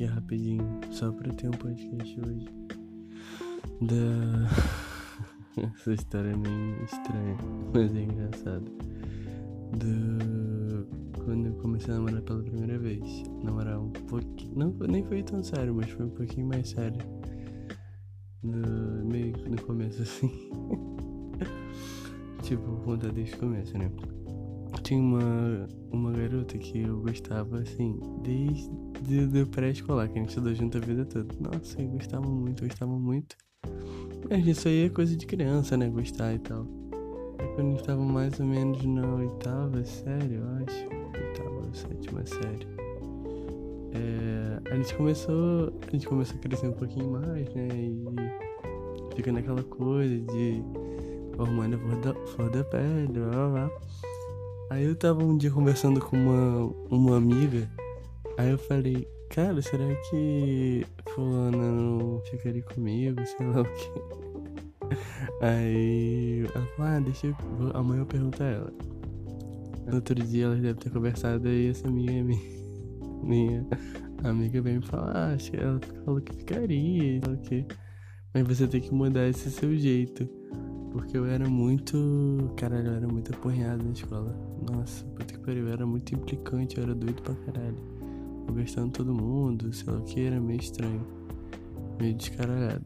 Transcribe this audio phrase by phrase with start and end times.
[0.00, 2.48] aqui rapidinho, só pra ter um podcast hoje.
[3.82, 4.48] Da.
[5.76, 7.36] Essa história é meio estranha,
[7.74, 8.70] mas é engraçada.
[9.76, 10.86] Do.
[11.22, 13.24] Quando eu comecei a namorar pela primeira vez.
[13.42, 14.52] Namorar um pouquinho.
[14.56, 17.00] Não, nem foi tão sério, mas foi um pouquinho mais sério.
[18.42, 20.30] No, meio no começo assim.
[22.42, 23.90] tipo, contar desde o começo, né?
[24.90, 30.52] Tinha uma, uma garota que eu gostava assim, desde o pré-escolar, que a gente estudou
[30.52, 31.32] junto a vida toda.
[31.38, 33.36] Nossa, eu gostava muito, eu gostava muito.
[34.28, 35.88] Mas isso aí é coisa de criança, né?
[35.88, 36.64] Gostar e tal.
[37.54, 40.88] Quando a gente tava mais ou menos na oitava série, eu acho.
[40.88, 42.66] Oitava, sétima série.
[43.92, 45.72] É, a gente começou.
[45.86, 47.68] A gente começou a crescer um pouquinho mais, né?
[47.72, 50.64] E fica naquela coisa de
[51.38, 54.09] hormônio flor da, flor da pele, blá blá blá.
[54.70, 57.68] Aí eu tava um dia conversando com uma, uma amiga.
[58.38, 63.20] Aí eu falei, cara, será que fulana não ficaria comigo?
[63.26, 63.90] Sei lá o que.
[65.42, 67.36] Aí ela falou, ah, deixa eu.
[67.74, 68.72] Amanhã eu pergunto a ela.
[69.88, 72.46] No outro dia ela deve ter conversado e essa minha, minha,
[73.24, 73.66] minha
[74.22, 77.66] amiga veio me falar, ah, que ela falou que ficaria, sei lá o que.
[78.32, 80.28] Mas você tem que mudar esse seu jeito.
[80.92, 82.52] Porque eu era muito.
[82.56, 84.36] Caralho, eu era muito aporreado na escola.
[84.70, 88.00] Nossa, puta que pariu, eu era muito implicante, eu era doido pra caralho.
[88.50, 91.06] De todo mundo, sei lá o que, era meio estranho.
[92.00, 92.84] Meio descaralhado.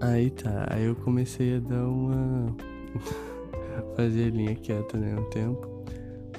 [0.00, 2.56] Aí tá, aí eu comecei a dar uma.
[3.94, 5.14] fazer a linha quieta, né?
[5.16, 5.84] Um tempo.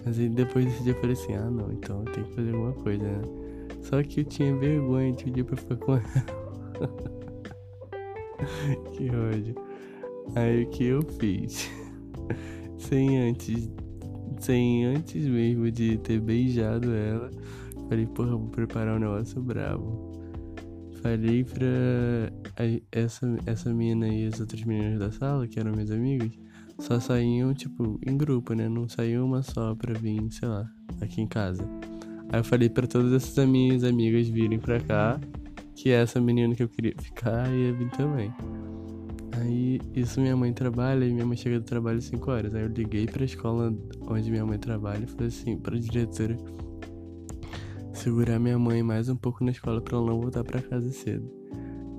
[0.03, 2.53] Mas aí depois desse dia eu falei assim: ah, não, então eu tenho que fazer
[2.53, 3.21] alguma coisa, né?
[3.81, 6.03] Só que eu tinha vergonha de pedir pra ficar com ela.
[8.93, 9.55] que ódio.
[10.33, 11.69] Aí o que eu fiz?
[12.77, 13.69] sem antes.
[14.39, 17.29] Sem antes mesmo de ter beijado ela.
[17.87, 20.11] Falei, porra, vou preparar um negócio bravo.
[21.01, 21.67] Falei pra
[22.91, 26.31] essa, essa menina e as outras meninas da sala, que eram minhas amigas,
[26.79, 28.67] só saíam, tipo, em grupo, né?
[28.67, 30.67] Não saíam uma só pra vir, sei lá,
[30.99, 31.63] aqui em casa.
[32.29, 35.19] Aí eu falei pra todas essas minhas amigas virem pra cá,
[35.75, 38.33] que essa menina que eu queria ficar ia vir também.
[39.45, 42.55] Aí, isso minha mãe trabalha e minha mãe chega do trabalho às 5 horas.
[42.55, 43.71] Aí eu liguei pra escola
[44.07, 46.35] onde minha mãe trabalha e falei assim, pra diretora
[47.93, 51.27] segurar minha mãe mais um pouco na escola pra ela não voltar pra casa cedo.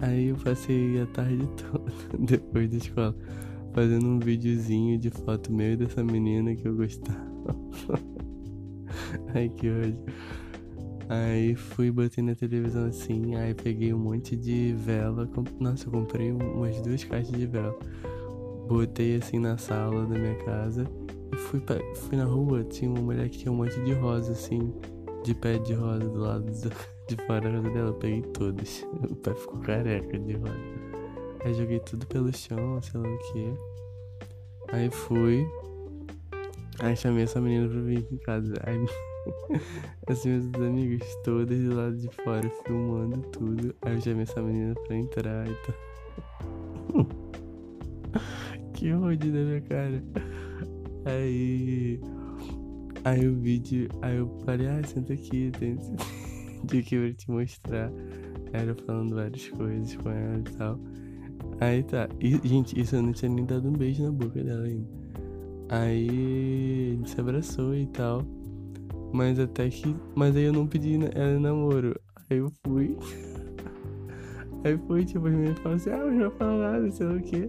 [0.00, 3.16] Aí eu passei a tarde toda, depois da escola,
[3.72, 7.20] fazendo um videozinho de foto meu e dessa menina que eu gostava.
[9.34, 9.98] Ai que ódio.
[11.08, 15.28] Aí fui, botei na televisão assim, aí peguei um monte de vela.
[15.60, 17.78] Nossa, eu comprei umas duas caixas de vela.
[18.66, 20.84] Botei assim na sala da minha casa
[21.32, 22.64] e fui, pra, fui na rua.
[22.64, 24.74] Tinha uma mulher que tinha um monte de rosa assim,
[25.22, 26.44] de pé de rosa do lado
[27.08, 27.88] de fora da casa dela.
[27.90, 28.84] Eu peguei todas.
[29.08, 30.86] O pé ficou careca de rosa.
[31.44, 33.54] Aí joguei tudo pelo chão, sei lá o que.
[34.72, 35.46] Aí fui.
[36.80, 38.54] Aí chamei essa menina pra vir aqui em casa.
[38.64, 38.84] Aí
[40.06, 43.74] as minhas amigas todas do lado de fora filmando tudo.
[43.82, 47.06] Aí eu chamei essa menina pra entrar e tal.
[48.74, 50.02] que ódio da minha cara.
[51.04, 52.00] Aí.
[53.04, 53.88] Aí o vídeo.
[54.02, 55.78] Aí eu falei, ah, senta aqui, tem
[56.64, 57.90] de que eu te mostrar.
[58.52, 60.80] Eu falando várias coisas com ela e tal.
[61.60, 62.08] Aí tá.
[62.20, 64.88] E, gente, isso eu não tinha nem dado um beijo na boca dela ainda.
[65.68, 68.22] Aí a gente se abraçou e tal.
[69.16, 69.96] Mas até que.
[70.14, 71.98] Mas aí eu não pedi ela namoro.
[72.28, 72.94] Aí eu fui.
[74.62, 77.22] Aí foi, tipo, as meninas falaram assim, ah, eu não falo nada, sei lá o
[77.22, 77.48] quê.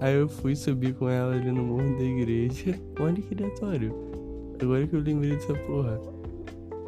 [0.00, 2.80] Aí eu fui subir com ela ali no morro da igreja.
[3.00, 3.92] Olha que aleatório.
[4.62, 6.00] Agora que eu lembrei dessa porra.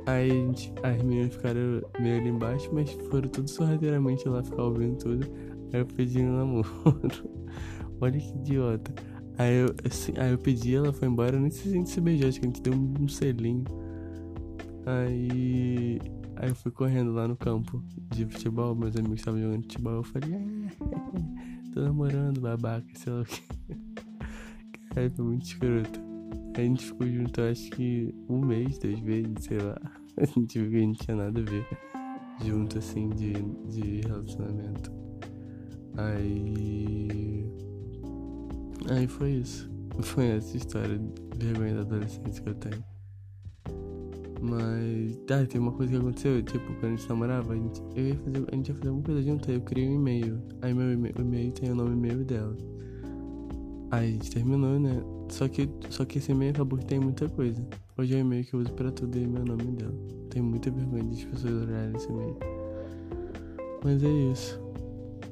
[0.06, 4.96] Aí gente, as meninas ficaram meio ali embaixo, mas foram tudo sorrateiramente lá ficar ouvindo
[4.96, 5.26] tudo.
[5.72, 6.68] Aí eu pedi um namoro.
[8.00, 8.94] Olha que idiota.
[9.38, 12.28] Aí eu, assim, aí eu pedi, ela foi embora, nem se a gente se beijou,
[12.28, 13.81] acho que a gente deu um selinho.
[14.86, 16.00] Aí.
[16.36, 20.02] Aí eu fui correndo lá no campo de futebol, meus amigos estavam jogando futebol, eu
[20.02, 23.42] falei, é, tô namorando, babaca, sei lá o que.
[24.96, 26.00] Aí foi muito escroto.
[26.56, 29.78] Aí a gente ficou junto, acho que um mês, dois vezes, sei lá.
[30.14, 31.66] A gente viu que a gente tinha nada a ver
[32.44, 33.32] junto, assim, de,
[33.70, 34.92] de relacionamento.
[35.96, 37.46] Aí.
[38.90, 39.70] Aí foi isso.
[40.00, 42.91] Foi essa história de vergonha da adolescência que eu tenho.
[44.42, 45.16] Mas.
[45.24, 48.16] Tá, tem uma coisa que aconteceu, tipo, quando a gente namorava, a gente, eu ia
[48.16, 50.42] fazer, a gente ia fazer alguma coisa junto, aí eu criei um e-mail.
[50.60, 52.56] Aí meu e-mail, tem o nome meu e dela.
[53.92, 55.00] Aí a gente terminou, né?
[55.28, 57.64] Só que, só que esse e-mail acabou que tem muita coisa.
[57.96, 59.94] Hoje é o e-mail que eu uso pra tudo e meu nome dela.
[60.28, 62.36] Tem muita vergonha de as pessoas olharem assim meio.
[63.84, 64.60] Mas é isso.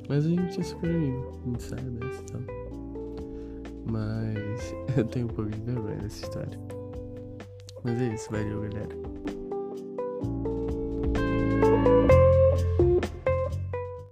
[0.08, 2.40] Mas a gente é super amigo, a gente sabe dessa e tal.
[3.90, 6.79] Mas eu tenho um pouco de vergonha dessa história.
[7.82, 9.09] Mas é isso, valeu galera.